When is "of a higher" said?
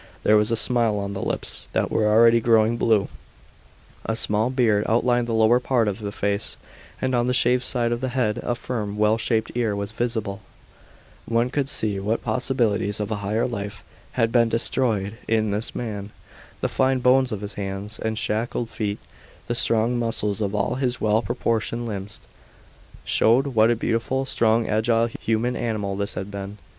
12.99-13.45